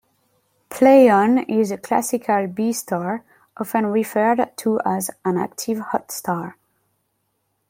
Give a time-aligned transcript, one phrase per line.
[0.71, 3.23] Pleione is a classical Be star,
[3.57, 6.57] often referred to as an "active hot star".